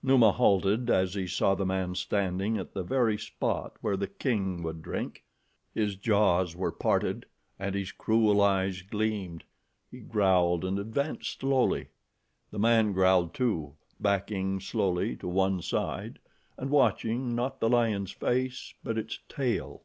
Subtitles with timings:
[0.00, 4.62] Numa halted as he saw the man standing at the very spot where the king
[4.62, 5.24] would drink.
[5.74, 7.26] His jaws were parted,
[7.58, 9.42] and his cruel eyes gleamed.
[9.90, 11.88] He growled and advanced slowly.
[12.52, 16.20] The man growled, too, backing slowly to one side,
[16.56, 19.82] and watching, not the lion's face, but its tail.